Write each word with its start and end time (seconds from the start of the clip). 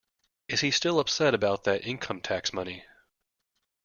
Is 0.47 0.61
he 0.61 0.71
still 0.71 0.99
upset 0.99 1.35
about 1.35 1.63
that 1.65 1.85
income-tax 1.85 2.53
money? 2.53 2.85